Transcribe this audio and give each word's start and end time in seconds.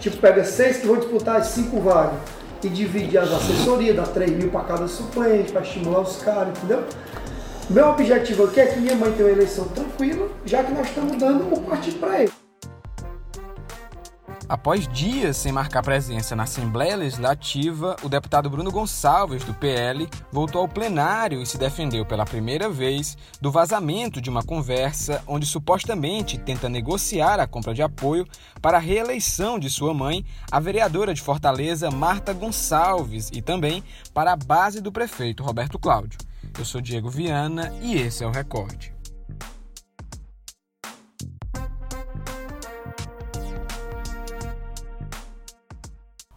Tipo, 0.00 0.16
pega 0.16 0.42
seis 0.44 0.78
que 0.78 0.86
vão 0.86 0.96
disputar 0.96 1.36
as 1.36 1.48
cinco 1.48 1.78
vagas 1.80 2.18
e 2.64 2.68
divide 2.68 3.16
as 3.18 3.30
assessorias, 3.30 3.94
dá 3.96 4.02
3 4.02 4.30
mil 4.32 4.48
para 4.50 4.64
cada 4.64 4.88
suplente, 4.88 5.52
para 5.52 5.62
estimular 5.62 6.00
os 6.00 6.16
caras, 6.16 6.56
entendeu? 6.56 6.84
Meu 7.68 7.88
objetivo 7.88 8.44
aqui 8.44 8.60
é 8.60 8.66
que 8.66 8.80
minha 8.80 8.96
mãe 8.96 9.12
tenha 9.12 9.28
uma 9.28 9.32
eleição 9.32 9.68
tranquila, 9.68 10.28
já 10.44 10.64
que 10.64 10.72
nós 10.72 10.88
estamos 10.88 11.16
dando 11.18 11.54
o 11.54 11.60
partido 11.62 12.00
para 12.00 12.22
ele. 12.22 12.39
Após 14.50 14.88
dias 14.88 15.36
sem 15.36 15.52
marcar 15.52 15.80
presença 15.80 16.34
na 16.34 16.42
Assembleia 16.42 16.96
Legislativa, 16.96 17.94
o 18.02 18.08
deputado 18.08 18.50
Bruno 18.50 18.72
Gonçalves, 18.72 19.44
do 19.44 19.54
PL, 19.54 20.08
voltou 20.32 20.62
ao 20.62 20.66
plenário 20.66 21.40
e 21.40 21.46
se 21.46 21.56
defendeu 21.56 22.04
pela 22.04 22.24
primeira 22.24 22.68
vez 22.68 23.16
do 23.40 23.52
vazamento 23.52 24.20
de 24.20 24.28
uma 24.28 24.42
conversa 24.42 25.22
onde 25.24 25.46
supostamente 25.46 26.36
tenta 26.36 26.68
negociar 26.68 27.38
a 27.38 27.46
compra 27.46 27.72
de 27.72 27.80
apoio 27.80 28.26
para 28.60 28.78
a 28.78 28.80
reeleição 28.80 29.56
de 29.56 29.70
sua 29.70 29.94
mãe, 29.94 30.26
a 30.50 30.58
vereadora 30.58 31.14
de 31.14 31.22
Fortaleza, 31.22 31.88
Marta 31.88 32.32
Gonçalves, 32.32 33.30
e 33.32 33.40
também 33.40 33.84
para 34.12 34.32
a 34.32 34.36
base 34.36 34.80
do 34.80 34.90
prefeito 34.90 35.44
Roberto 35.44 35.78
Cláudio. 35.78 36.18
Eu 36.58 36.64
sou 36.64 36.80
Diego 36.80 37.08
Viana 37.08 37.72
e 37.80 37.94
esse 37.94 38.24
é 38.24 38.26
o 38.26 38.32
Recorde. 38.32 38.99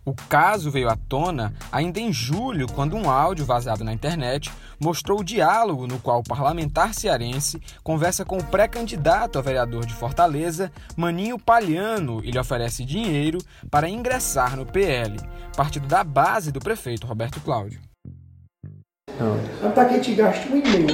O 0.06 0.14
caso 0.14 0.70
veio 0.70 0.90
à 0.90 0.98
tona 0.98 1.54
ainda 1.72 1.98
em 1.98 2.12
julho, 2.12 2.68
quando 2.68 2.98
um 2.98 3.10
áudio 3.10 3.46
vazado 3.46 3.86
na 3.86 3.94
internet 3.94 4.52
mostrou 4.78 5.22
o 5.22 5.24
diálogo 5.24 5.88
no 5.88 5.98
qual 5.98 6.20
o 6.20 6.24
parlamentar 6.24 6.94
cearense 6.94 7.62
conversa 7.82 8.26
com 8.26 8.38
o 8.38 8.44
pré-candidato 8.44 9.40
a 9.40 9.42
vereador 9.42 9.86
de 9.86 9.94
Fortaleza, 9.94 10.70
Maninho 10.98 11.40
Palhano, 11.40 12.20
e 12.22 12.32
lhe 12.32 12.40
oferece 12.40 12.84
dinheiro 12.84 13.38
para 13.72 13.88
ingressar 13.88 14.58
no 14.58 14.66
PL, 14.66 15.18
partido 15.56 15.88
da 15.88 16.04
base 16.04 16.52
do 16.52 16.60
prefeito 16.60 17.08
Roberto 17.08 17.40
Cláudio. 17.40 17.80
Não. 19.17 19.72
Para 19.72 19.86
que 19.86 19.94
a 19.94 19.98
gente 19.98 20.16
gaste 20.16 20.50
um 20.50 20.58
e-mail 20.58 20.88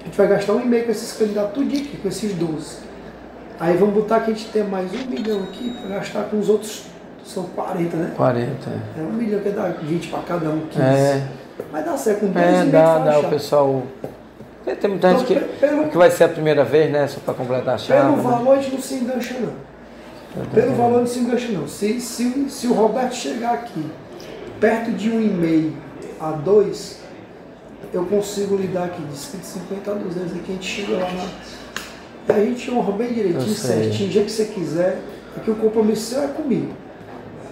A 0.00 0.04
gente 0.04 0.16
vai 0.16 0.28
gastar 0.28 0.52
um 0.52 0.60
e-mail 0.60 0.84
com 0.84 0.90
esses 0.90 1.16
candidatos 1.16 1.62
aqui, 1.62 1.96
com 1.96 2.08
esses 2.08 2.34
12. 2.34 2.78
Aí 3.58 3.76
vamos 3.78 3.94
botar 3.94 4.20
que 4.20 4.32
a 4.32 4.34
gente 4.34 4.50
tem 4.50 4.64
mais 4.64 4.92
um 4.92 5.06
milhão 5.06 5.42
aqui 5.44 5.70
para 5.70 5.88
gastar 5.88 6.24
com 6.24 6.38
os 6.38 6.50
outros 6.50 6.93
são 7.24 7.44
40, 7.44 7.96
né? 7.96 8.12
40. 8.16 8.70
É 8.96 9.00
um 9.00 9.12
milhão 9.12 9.40
que 9.40 9.50
dá 9.50 9.68
20 9.68 10.08
para 10.08 10.18
cada 10.20 10.50
um, 10.50 10.60
15. 10.66 10.82
É. 10.82 11.26
Mas 11.72 11.84
dá 11.84 11.96
certo 11.96 12.20
com 12.20 12.26
12 12.26 12.38
É, 12.38 12.64
dá, 12.66 12.98
dá 12.98 13.18
o 13.18 13.30
pessoal. 13.30 13.82
Tem 14.64 14.90
muita 14.90 15.08
então, 15.08 15.18
gente 15.18 15.26
que, 15.26 15.40
pelo, 15.58 15.88
que 15.88 15.96
vai 15.96 16.10
ser 16.10 16.24
a 16.24 16.28
primeira 16.28 16.64
vez, 16.64 16.90
né? 16.90 17.06
Só 17.06 17.20
para 17.20 17.34
completar 17.34 17.74
a 17.74 17.78
chave. 17.78 18.00
Pelo 18.00 18.16
né? 18.16 18.22
valor 18.22 18.58
a 18.58 18.60
gente 18.60 18.74
não 18.74 18.80
se 18.80 18.94
engancha, 18.94 19.34
não. 19.38 20.44
Pelo 20.46 20.74
valor 20.74 21.00
não 21.00 21.06
se 21.06 21.18
engancha, 21.18 21.48
não. 21.52 21.68
Se, 21.68 22.00
se, 22.00 22.50
se 22.50 22.66
o 22.66 22.72
Roberto 22.72 23.14
chegar 23.14 23.54
aqui 23.54 23.90
perto 24.60 24.90
de 24.92 25.10
um 25.10 25.20
e-mail 25.20 25.76
a 26.18 26.30
dois, 26.30 27.00
eu 27.92 28.04
consigo 28.06 28.56
lidar 28.56 28.84
aqui 28.84 29.02
de 29.02 29.16
150 29.16 29.90
a 29.90 29.94
200 29.94 30.32
aqui, 30.32 30.44
a 30.48 30.52
gente 30.54 30.66
chega 30.66 30.96
lá 30.96 31.10
na. 31.12 32.34
A 32.34 32.40
gente 32.40 32.70
honra 32.70 32.92
bem 32.92 33.12
direitinho, 33.12 33.54
certinho, 33.54 34.08
o 34.08 34.12
dia 34.12 34.24
que 34.24 34.32
você 34.32 34.46
quiser, 34.46 34.98
porque 35.34 35.50
o 35.50 35.54
compromisso 35.56 36.14
seu 36.14 36.22
é 36.22 36.28
comigo. 36.28 36.72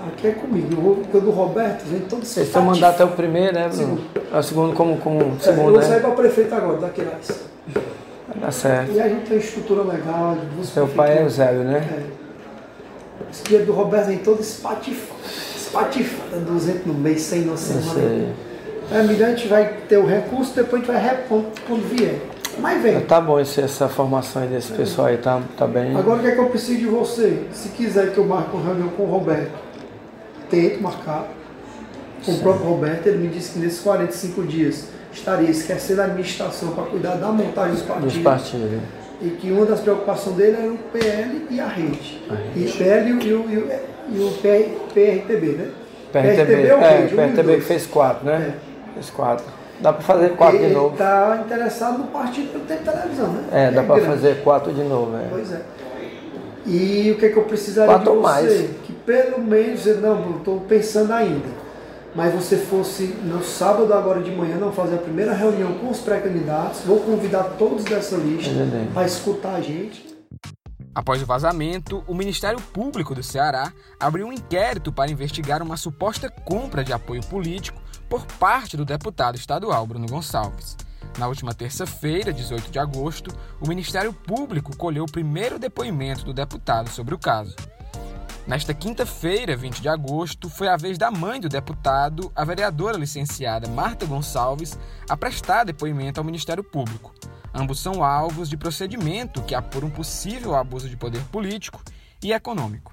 Aqui 0.09 0.29
é 0.29 0.33
comigo. 0.33 1.07
O 1.13 1.21
do 1.21 1.31
Roberto 1.31 1.85
vem 1.85 2.01
todo 2.01 2.25
Vocês 2.25 2.49
estão 2.49 2.63
mandando 2.63 2.87
até 2.87 3.05
o 3.05 3.09
primeiro, 3.09 3.55
né, 3.55 3.69
Bruno? 3.69 4.01
É 4.33 4.39
o 4.39 4.43
segundo 4.43 4.75
como, 4.75 4.97
como 4.99 5.21
é, 5.21 5.41
segundo, 5.41 5.69
Eu 5.69 5.73
vou 5.73 5.81
né? 5.81 5.87
sair 5.87 6.01
para 6.01 6.11
prefeito 6.11 6.55
agora, 6.55 6.79
daqui 6.79 7.03
lá. 7.03 7.19
Vai 8.29 8.39
dar 8.41 8.53
certo. 8.53 8.93
E 8.93 9.01
a 9.01 9.09
gente 9.09 9.29
tem 9.29 9.39
estrutura 9.39 9.83
legal. 9.83 10.37
Seu 10.65 10.89
pai 10.89 11.19
é 11.19 11.23
Eusébio, 11.23 11.65
né? 11.65 12.07
É. 12.09 12.23
Esse 13.31 13.45
dia 13.45 13.61
do 13.61 13.73
Roberto 13.73 14.07
vem 14.07 14.19
todo 14.19 14.41
espatifado. 14.41 15.21
Espatifado, 15.57 16.41
200 16.41 16.87
no 16.87 16.95
mês, 16.95 17.23
100 17.23 17.41
na 17.43 17.57
semana. 17.57 18.35
É 18.91 19.03
melhor 19.05 19.29
a 19.29 19.35
gente 19.35 19.49
vai 19.49 19.73
ter 19.89 19.97
o 19.97 20.05
recurso, 20.05 20.55
depois 20.55 20.83
a 20.83 20.85
gente 20.85 20.93
vai 20.93 21.03
repondo 21.03 21.47
quando 21.67 21.89
vier. 21.89 22.21
Mas 22.59 22.83
vem. 22.83 23.01
Tá 23.01 23.21
bom 23.21 23.41
esse, 23.41 23.61
essa 23.61 23.89
formação 23.89 24.43
aí 24.43 24.49
desse 24.49 24.73
é. 24.73 24.77
pessoal 24.77 25.07
aí, 25.07 25.17
tá, 25.17 25.41
tá 25.57 25.67
bem. 25.67 25.97
Agora 25.97 26.19
o 26.19 26.23
que 26.23 26.29
é 26.29 26.33
que 26.33 26.39
eu 26.39 26.49
preciso 26.51 26.79
de 26.79 26.87
você? 26.87 27.45
Se 27.53 27.71
quiser 27.71 28.13
que 28.13 28.19
eu 28.19 28.27
marque 28.27 28.55
uma 28.55 28.65
reunião 28.65 28.89
com 28.89 29.05
o 29.05 29.07
Roberto, 29.07 29.53
tento 30.53 30.83
marcar 30.83 31.29
com 32.25 32.33
o 32.33 32.39
próprio 32.39 32.67
Roberto, 32.67 33.07
ele 33.07 33.19
me 33.19 33.29
disse 33.29 33.55
que 33.55 33.59
nesses 33.59 33.81
45 33.81 34.43
dias 34.45 34.89
estaria 35.13 35.51
esquecendo 35.51 36.03
a 36.03 36.05
administração 36.05 36.73
para 36.73 36.85
cuidar 36.85 37.17
da 37.17 37.29
montagem 37.29 37.75
dos 37.75 37.83
partidos. 37.83 38.13
Dos 38.13 38.23
partidos. 38.23 38.81
E 39.21 39.31
que 39.31 39.51
uma 39.51 39.65
das 39.67 39.81
preocupações 39.81 40.37
dele 40.37 40.57
era 40.57 40.73
o 40.73 40.79
PL 40.79 41.47
e 41.51 41.61
a 41.61 41.67
rede. 41.67 42.23
A 42.29 42.35
rede. 42.35 42.51
E 42.57 42.69
o 42.69 42.73
PL 42.73 43.09
e 43.09 43.13
o, 43.13 43.23
e 43.23 43.33
o, 43.35 43.71
e 44.11 44.19
o, 44.21 44.31
PRTB, 44.33 45.47
né? 45.53 45.71
PRTB, 46.13 46.37
PRTB 46.37 46.67
é 46.67 46.75
o 46.75 46.81
é, 46.81 47.07
PRTB 47.09 47.55
que 47.57 47.61
fez 47.63 47.87
quatro, 47.87 48.27
né? 48.27 48.55
É. 48.55 48.95
Fez 48.95 49.11
quatro. 49.11 49.45
Dá 49.81 49.93
para 49.93 50.03
fazer 50.03 50.37
quatro 50.37 50.59
ele 50.59 50.69
de 50.69 50.75
novo. 50.75 50.93
está 50.93 51.43
interessado 51.45 51.99
no 51.99 52.05
partido 52.09 52.61
que 52.61 52.67
tem 52.67 52.79
televisão, 52.79 53.33
né? 53.33 53.43
É, 53.53 53.71
dá 53.71 53.83
é 53.83 53.85
para 53.85 54.05
fazer 54.05 54.43
quatro 54.43 54.73
de 54.73 54.83
novo. 54.83 55.17
É. 55.17 55.27
Pois 55.29 55.53
é. 55.53 55.61
E 56.67 57.11
o 57.11 57.19
que, 57.19 57.27
é 57.27 57.29
que 57.31 57.37
eu 57.37 57.45
precisaria 57.45 57.95
quatro 57.95 58.13
de 58.13 58.19
você? 58.19 58.23
Mais. 58.23 58.71
Que 58.85 58.93
pelo 58.93 59.41
menos, 59.41 59.85
não, 60.01 60.37
estou 60.39 60.61
pensando 60.61 61.13
ainda. 61.13 61.49
Mas 62.15 62.35
você 62.35 62.59
fosse 62.59 63.05
no 63.25 63.43
sábado 63.43 63.93
agora 63.95 64.21
de 64.21 64.31
manhã, 64.31 64.57
não 64.57 64.71
fazer 64.71 64.97
a 64.97 64.99
primeira 64.99 65.33
reunião 65.33 65.73
com 65.79 65.91
os 65.91 66.01
pré-candidatos, 66.01 66.81
vou 66.83 67.01
convidar 67.01 67.55
todos 67.59 67.85
dessa 67.85 68.17
lista 68.17 68.51
para 68.93 69.07
escutar 69.07 69.55
a 69.55 69.61
gente. 69.63 70.13
Após 70.95 71.23
o 71.23 71.27
vazamento, 71.27 72.05
o 72.07 72.15
Ministério 72.15 72.61
Público 72.61 73.15
do 73.15 73.23
Ceará 73.23 73.73
abriu 73.99 74.27
um 74.27 74.33
inquérito 74.33 74.93
para 74.93 75.11
investigar 75.11 75.63
uma 75.63 75.79
suposta 75.79 76.29
compra 76.29 76.85
de 76.85 76.93
apoio 76.93 77.23
político 77.23 77.81
por 78.11 78.27
parte 78.27 78.77
do 78.77 78.85
deputado 78.85 79.37
estadual 79.37 79.87
Bruno 79.87 80.07
Gonçalves. 80.07 80.77
Na 81.19 81.29
última 81.29 81.53
terça-feira, 81.53 82.33
18 82.33 82.71
de 82.71 82.79
agosto, 82.79 83.31
o 83.61 83.69
Ministério 83.69 84.13
Público 84.13 84.77
colheu 84.77 85.05
o 85.05 85.11
primeiro 85.11 85.59
depoimento 85.59 86.25
do 86.25 86.33
deputado 86.33 86.89
sobre 86.89 87.15
o 87.15 87.19
caso. 87.19 87.55
Nesta 88.47 88.75
quinta-feira, 88.75 89.57
20 89.57 89.81
de 89.81 89.89
agosto, 89.89 90.49
foi 90.49 90.69
a 90.69 90.77
vez 90.77 90.99
da 90.99 91.11
mãe 91.11 91.41
do 91.41 91.49
deputado, 91.49 92.33
a 92.35 92.45
vereadora 92.45 92.97
licenciada 92.97 93.69
Marta 93.69 94.05
Gonçalves, 94.05 94.77
a 95.09 95.17
prestar 95.17 95.65
depoimento 95.65 96.19
ao 96.19 96.25
Ministério 96.25 96.65
Público. 96.65 97.15
Ambos 97.55 97.79
são 97.79 98.03
alvos 98.03 98.49
de 98.49 98.57
procedimento 98.57 99.43
que 99.43 99.55
apura 99.55 99.85
um 99.85 99.91
possível 99.91 100.57
abuso 100.57 100.89
de 100.89 100.97
poder 100.97 101.23
político 101.25 101.81
e 102.23 102.33
econômico. 102.33 102.91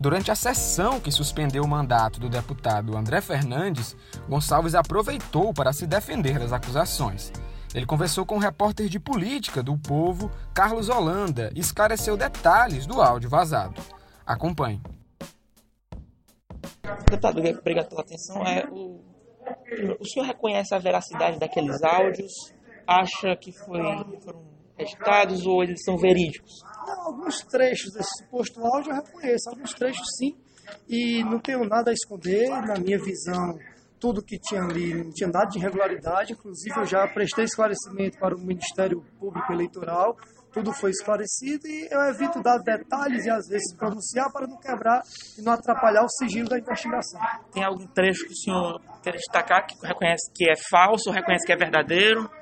Durante 0.00 0.30
a 0.30 0.34
sessão 0.34 0.98
que 0.98 1.12
suspendeu 1.12 1.62
o 1.62 1.68
mandato 1.68 2.18
do 2.18 2.30
deputado 2.30 2.96
André 2.96 3.20
Fernandes, 3.20 3.94
Gonçalves 4.26 4.74
aproveitou 4.74 5.52
para 5.52 5.74
se 5.74 5.86
defender 5.86 6.38
das 6.38 6.54
acusações. 6.54 7.30
Ele 7.74 7.84
conversou 7.84 8.24
com 8.24 8.36
o 8.36 8.38
repórter 8.38 8.88
de 8.88 8.98
política 8.98 9.62
do 9.62 9.76
Povo, 9.76 10.30
Carlos 10.54 10.88
Holanda, 10.88 11.52
e 11.54 11.60
esclareceu 11.60 12.16
detalhes 12.16 12.86
do 12.86 13.02
áudio 13.02 13.28
vazado. 13.28 13.78
Acompanhe. 14.24 14.80
Deputado, 17.04 17.38
obrigado 17.38 17.90
pela 17.90 18.00
atenção. 18.00 18.42
É, 18.42 18.66
o, 18.70 19.04
o 20.00 20.04
senhor 20.06 20.24
reconhece 20.24 20.74
a 20.74 20.78
veracidade 20.78 21.38
daqueles 21.38 21.82
áudios? 21.82 22.32
Acha 22.86 23.36
que 23.36 23.52
foi, 23.52 23.82
foram 24.24 24.42
editados 24.78 25.44
ou 25.44 25.62
eles 25.62 25.84
são 25.84 25.98
verídicos? 25.98 26.69
Alguns 27.20 27.44
trechos 27.44 27.92
desse 27.92 28.24
suposto 28.24 28.64
áudio 28.64 28.92
eu 28.92 28.96
reconheço, 28.96 29.50
alguns 29.50 29.74
trechos 29.74 30.06
sim, 30.16 30.34
e 30.88 31.22
não 31.22 31.38
tenho 31.38 31.62
nada 31.68 31.90
a 31.90 31.92
esconder, 31.92 32.48
na 32.48 32.78
minha 32.78 32.98
visão 32.98 33.58
tudo 34.00 34.24
que 34.24 34.38
tinha 34.38 34.62
ali, 34.62 34.94
não 34.94 35.10
tinha 35.10 35.28
nada 35.28 35.44
de 35.50 35.58
irregularidade, 35.58 36.32
inclusive 36.32 36.74
eu 36.80 36.86
já 36.86 37.06
prestei 37.06 37.44
esclarecimento 37.44 38.18
para 38.18 38.34
o 38.34 38.40
Ministério 38.40 39.04
Público 39.18 39.52
Eleitoral, 39.52 40.16
tudo 40.50 40.72
foi 40.72 40.92
esclarecido 40.92 41.68
e 41.68 41.88
eu 41.90 42.00
evito 42.04 42.42
dar 42.42 42.56
detalhes 42.56 43.26
e 43.26 43.30
às 43.30 43.46
vezes 43.46 43.76
pronunciar 43.76 44.32
para 44.32 44.46
não 44.46 44.56
quebrar 44.56 45.02
e 45.38 45.42
não 45.42 45.52
atrapalhar 45.52 46.02
o 46.02 46.08
sigilo 46.08 46.48
da 46.48 46.58
investigação. 46.58 47.20
Tem 47.52 47.62
algum 47.62 47.86
trecho 47.88 48.24
que 48.26 48.32
o 48.32 48.36
senhor 48.36 48.80
quer 49.02 49.12
destacar 49.12 49.66
que 49.66 49.74
reconhece 49.86 50.32
que 50.34 50.50
é 50.50 50.54
falso, 50.70 51.10
reconhece 51.10 51.44
que 51.44 51.52
é 51.52 51.56
verdadeiro? 51.56 52.39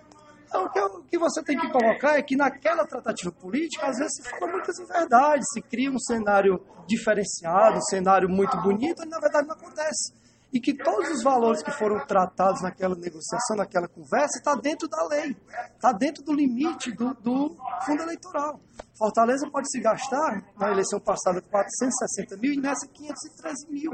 Então, 0.48 0.64
o 0.64 0.70
que, 0.70 0.80
o 0.80 1.02
que 1.02 1.18
você 1.18 1.42
tem 1.42 1.58
que 1.58 1.70
colocar 1.70 2.18
é 2.18 2.22
que 2.22 2.34
naquela 2.34 2.86
tratativa 2.86 3.30
política, 3.30 3.86
às 3.86 3.98
vezes 3.98 4.14
se 4.16 4.30
fala 4.30 4.50
muitas 4.50 4.78
inverdades, 4.78 5.46
se 5.52 5.60
cria 5.60 5.90
um 5.90 5.98
cenário 5.98 6.60
diferenciado, 6.86 7.76
um 7.76 7.82
cenário 7.82 8.28
muito 8.28 8.56
bonito, 8.62 9.02
e 9.02 9.06
na 9.06 9.20
verdade 9.20 9.46
não 9.46 9.54
acontece 9.54 10.12
e 10.52 10.58
que 10.58 10.74
todos 10.74 11.10
os 11.10 11.22
valores 11.22 11.62
que 11.62 11.70
foram 11.70 12.04
tratados 12.06 12.62
naquela 12.62 12.94
negociação, 12.94 13.56
naquela 13.56 13.86
conversa, 13.86 14.38
está 14.38 14.54
dentro 14.54 14.88
da 14.88 15.06
lei, 15.06 15.36
está 15.74 15.92
dentro 15.92 16.24
do 16.24 16.32
limite 16.32 16.90
do, 16.92 17.12
do, 17.14 17.56
fundo 17.84 18.02
eleitoral. 18.02 18.58
Fortaleza 18.96 19.48
pode 19.50 19.70
se 19.70 19.80
gastar, 19.80 20.42
na 20.58 20.70
eleição 20.70 20.98
passada, 20.98 21.42
460 21.42 22.36
mil 22.38 22.54
e 22.54 22.56
nessa 22.56 22.86
513 22.86 23.70
mil. 23.70 23.92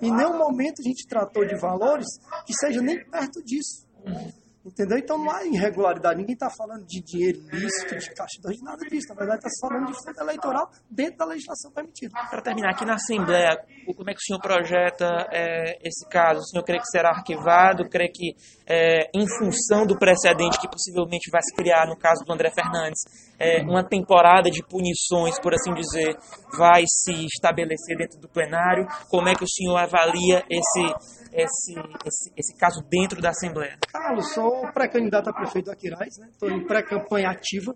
Em 0.00 0.10
nenhum 0.10 0.38
momento 0.38 0.80
a 0.80 0.82
gente 0.82 1.06
tratou 1.06 1.44
de 1.46 1.56
valores 1.56 2.06
que 2.46 2.54
seja 2.54 2.80
nem 2.80 3.04
perto 3.04 3.42
disso. 3.44 3.86
Entendeu? 4.70 4.98
Então 4.98 5.18
não 5.18 5.30
há 5.30 5.44
irregularidade. 5.44 6.18
Ninguém 6.18 6.34
está 6.34 6.48
falando 6.48 6.86
de 6.86 7.02
dinheiro 7.02 7.38
ilícito, 7.52 7.98
de 7.98 8.14
caixa 8.14 8.38
de 8.40 8.62
nada 8.62 8.86
disso. 8.88 9.08
Na 9.08 9.16
verdade, 9.16 9.38
está 9.38 9.50
se 9.50 9.60
falando 9.60 9.86
de 9.86 9.94
fundo 9.94 10.20
eleitoral 10.20 10.70
dentro 10.88 11.16
da 11.18 11.24
legislação 11.26 11.72
permitida. 11.72 12.12
Para 12.30 12.40
terminar, 12.40 12.70
aqui 12.70 12.84
na 12.84 12.94
Assembleia, 12.94 13.58
como 13.96 14.08
é 14.08 14.14
que 14.14 14.20
o 14.20 14.22
senhor 14.22 14.40
projeta 14.40 15.26
é, 15.32 15.76
esse 15.82 16.08
caso? 16.08 16.40
O 16.40 16.44
senhor 16.44 16.62
crê 16.62 16.78
que 16.78 16.86
será 16.86 17.10
arquivado? 17.10 17.88
Crê 17.88 18.08
que, 18.08 18.36
é, 18.64 19.10
em 19.12 19.26
função 19.38 19.84
do 19.84 19.98
precedente 19.98 20.60
que 20.60 20.68
possivelmente 20.68 21.30
vai 21.32 21.42
se 21.42 21.54
criar 21.54 21.86
no 21.86 21.98
caso 21.98 22.24
do 22.24 22.32
André 22.32 22.50
Fernandes, 22.50 23.00
é, 23.38 23.62
uma 23.62 23.82
temporada 23.82 24.50
de 24.50 24.62
punições, 24.62 25.40
por 25.40 25.52
assim 25.52 25.74
dizer, 25.74 26.16
vai 26.56 26.84
se 26.86 27.26
estabelecer 27.26 27.96
dentro 27.96 28.20
do 28.20 28.28
plenário? 28.28 28.86
Como 29.08 29.28
é 29.28 29.34
que 29.34 29.42
o 29.42 29.48
senhor 29.48 29.76
avalia 29.76 30.44
esse 30.48 31.20
esse, 31.32 31.74
esse, 32.04 32.32
esse 32.36 32.54
caso 32.56 32.82
dentro 32.88 33.20
da 33.20 33.30
Assembleia? 33.30 33.78
Carlos, 33.92 34.32
sou 34.32 34.59
pré-candidato 34.72 35.28
a 35.30 35.32
prefeito 35.32 35.66
do 35.66 35.72
Aquiraz, 35.72 36.18
estou 36.18 36.50
né? 36.50 36.56
em 36.56 36.66
pré-campanha 36.66 37.30
ativa, 37.30 37.74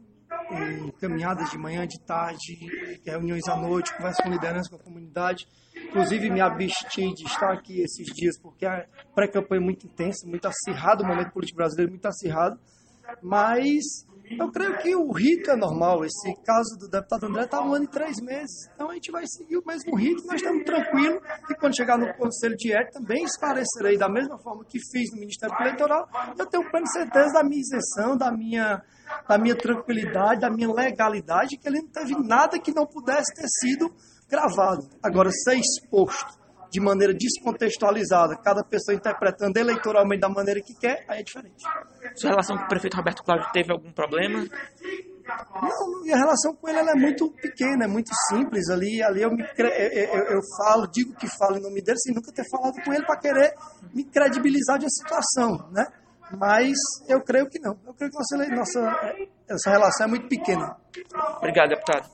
em 0.51 0.91
caminhadas 0.93 1.51
de 1.51 1.59
manhã, 1.59 1.87
de 1.87 2.01
tarde, 2.01 2.59
reuniões 3.05 3.47
à 3.49 3.57
noite, 3.57 3.95
conversa 3.97 4.23
com 4.23 4.31
liderança, 4.31 4.71
com 4.71 4.77
a 4.77 4.79
comunidade. 4.81 5.47
Inclusive, 5.89 6.31
me 6.31 6.41
absti 6.41 7.13
de 7.15 7.25
estar 7.25 7.53
aqui 7.53 7.81
esses 7.81 8.07
dias, 8.15 8.39
porque 8.41 8.67
a 8.67 8.87
pré-campanha 9.15 9.61
é 9.61 9.65
muito 9.65 9.87
intensa, 9.87 10.27
muito 10.27 10.47
acirrado, 10.47 11.03
o 11.03 11.07
momento 11.07 11.33
político 11.33 11.57
brasileiro 11.57 11.93
muito 11.93 12.07
acirrado. 12.07 12.59
Mas 13.23 14.07
eu 14.31 14.51
creio 14.51 14.79
que 14.79 14.95
o 14.97 15.13
rito 15.13 15.51
é 15.51 15.57
normal. 15.57 16.05
Esse 16.05 16.35
caso 16.45 16.77
do 16.79 16.89
deputado 16.89 17.27
André 17.27 17.45
está 17.45 17.61
um 17.61 17.75
ano 17.75 17.85
e 17.85 17.89
três 17.89 18.17
meses. 18.21 18.69
Então 18.75 18.91
a 18.91 18.95
gente 18.95 19.11
vai 19.11 19.25
seguir 19.27 19.59
o 19.59 19.63
mesmo 19.67 19.97
rito, 19.97 20.27
nós 20.27 20.37
estamos 20.37 20.65
tranquilos. 20.65 21.21
E 21.51 21.55
quando 21.55 21.77
chegar 21.77 21.99
no 21.99 22.13
Conselho 22.15 22.57
de 22.57 22.73
Ética, 22.73 23.01
também 23.01 23.25
esclarecerei 23.25 23.99
da 23.99 24.09
mesma 24.09 24.39
forma 24.39 24.65
que 24.65 24.79
fiz 24.79 25.11
no 25.13 25.21
Ministério 25.21 25.55
Eleitoral. 25.61 26.09
Eu 26.39 26.47
tenho 26.47 26.71
plena 26.71 26.87
certeza 26.87 27.35
da 27.35 27.45
minha 27.45 27.61
isenção, 27.61 28.17
da 28.17 28.33
minha, 28.33 28.83
da 29.29 29.39
minha 29.39 29.57
tranquilidade, 29.57 30.41
da 30.41 30.51
minha 30.51 30.73
legalidade, 30.73 31.59
que 31.59 31.69
ele 31.69 31.83
não 31.83 31.89
teve 31.89 32.15
nada 32.27 32.59
que 32.59 32.73
não 32.73 32.87
pudesse 32.87 33.35
ter 33.35 33.49
sido 33.61 33.93
gravado. 34.29 34.89
Agora, 35.03 35.31
ser 35.31 35.57
exposto 35.57 36.43
de 36.75 36.81
maneira 36.81 37.15
descontextualizada, 37.15 38.37
cada 38.43 38.65
pessoa 38.65 38.97
interpretando 38.97 39.57
eleitoralmente 39.57 40.21
da 40.21 40.29
maneira 40.29 40.61
que 40.61 40.75
quer, 40.75 41.05
aí 41.09 41.21
é 41.21 41.23
diferente. 41.23 41.63
Sua 42.15 42.31
relação 42.31 42.57
com 42.57 42.65
o 42.65 42.69
prefeito 42.69 42.97
Roberto 42.97 43.23
Cláudio 43.23 43.49
teve 43.53 43.73
algum 43.73 43.93
problema? 43.93 44.47
Não, 45.27 46.03
minha 46.03 46.17
relação 46.17 46.55
com 46.55 46.69
ele 46.69 46.79
é 46.79 46.95
muito 46.95 47.31
pequena, 47.33 47.85
é 47.85 47.89
muito 47.89 48.11
simples. 48.29 48.69
Ali, 48.69 49.03
ali 49.03 49.23
eu, 49.23 49.31
me, 49.31 49.43
eu, 49.43 49.67
eu, 49.67 50.25
eu, 50.25 50.41
falo, 50.59 50.87
digo 50.87 51.15
que 51.15 51.27
falo 51.39 51.57
em 51.57 51.63
nome 51.63 51.83
dele 51.83 51.99
sem 51.99 52.15
nunca 52.15 52.31
ter 52.33 52.45
falado 52.49 52.75
com 52.85 52.93
ele 52.93 53.05
para 53.07 53.19
querer 53.19 53.55
me 53.93 54.05
credibilizar 54.05 54.79
de 54.79 54.85
uma 54.85 54.91
situação, 54.91 55.71
né? 55.73 55.87
Mas 56.39 56.77
eu 57.09 57.23
creio 57.23 57.49
que 57.49 57.59
não. 57.59 57.79
Eu 57.87 57.95
creio 57.95 58.11
que 58.11 58.19
nossa, 58.19 58.55
nossa 58.55 59.15
essa 59.49 59.71
relação 59.71 60.07
é 60.07 60.11
muito 60.11 60.29
pequena. 60.29 60.77
Obrigado, 61.39 61.71
deputado. 61.71 62.11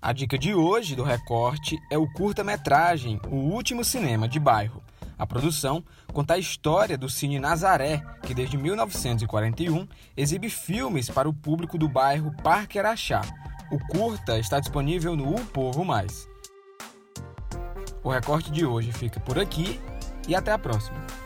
A 0.00 0.12
dica 0.12 0.38
de 0.38 0.54
hoje 0.54 0.94
do 0.94 1.02
recorte 1.02 1.78
é 1.90 1.96
o 1.96 2.06
curta-metragem 2.12 3.18
O 3.30 3.36
Último 3.36 3.82
Cinema 3.82 4.28
de 4.28 4.38
Bairro. 4.38 4.83
A 5.18 5.26
produção 5.26 5.84
conta 6.12 6.34
a 6.34 6.38
história 6.38 6.98
do 6.98 7.08
Cine 7.08 7.38
Nazaré, 7.38 8.02
que 8.22 8.34
desde 8.34 8.56
1941 8.56 9.86
exibe 10.16 10.48
filmes 10.48 11.08
para 11.08 11.28
o 11.28 11.32
público 11.32 11.78
do 11.78 11.88
bairro 11.88 12.34
Parque 12.42 12.78
Araxá. 12.78 13.22
O 13.70 13.78
curta 13.78 14.38
está 14.38 14.60
disponível 14.60 15.16
no 15.16 15.34
O 15.34 15.44
Povo 15.46 15.84
Mais. 15.84 16.28
O 18.02 18.10
recorte 18.10 18.50
de 18.50 18.66
hoje 18.66 18.92
fica 18.92 19.18
por 19.20 19.38
aqui 19.38 19.80
e 20.28 20.34
até 20.34 20.52
a 20.52 20.58
próxima. 20.58 21.23